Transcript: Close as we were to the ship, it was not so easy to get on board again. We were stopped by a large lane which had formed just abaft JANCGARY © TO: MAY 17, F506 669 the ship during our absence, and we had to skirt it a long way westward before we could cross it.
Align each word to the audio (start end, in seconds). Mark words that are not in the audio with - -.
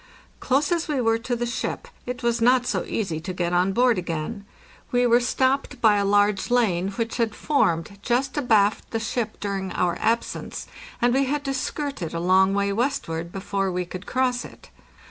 Close 0.39 0.71
as 0.71 0.87
we 0.87 0.99
were 0.99 1.19
to 1.19 1.35
the 1.35 1.45
ship, 1.45 1.87
it 2.07 2.23
was 2.23 2.41
not 2.41 2.65
so 2.65 2.83
easy 2.85 3.19
to 3.19 3.33
get 3.33 3.53
on 3.53 3.71
board 3.71 3.99
again. 3.99 4.45
We 4.91 5.05
were 5.05 5.19
stopped 5.19 5.79
by 5.79 5.97
a 5.97 6.05
large 6.05 6.49
lane 6.49 6.87
which 6.87 7.17
had 7.17 7.35
formed 7.35 7.99
just 8.01 8.35
abaft 8.35 8.85
JANCGARY 8.89 8.89
© 8.89 8.89
TO: 8.89 8.95
MAY 8.97 8.99
17, 8.99 8.99
F506 8.99 8.99
669 8.99 8.99
the 8.99 9.05
ship 9.11 9.39
during 9.39 9.71
our 9.73 9.97
absence, 9.99 10.67
and 11.03 11.13
we 11.13 11.25
had 11.25 11.45
to 11.45 11.53
skirt 11.53 12.01
it 12.01 12.15
a 12.15 12.19
long 12.19 12.55
way 12.55 12.73
westward 12.73 13.31
before 13.31 13.71
we 13.71 13.85
could 13.85 14.07
cross 14.07 14.43
it. 14.43 14.71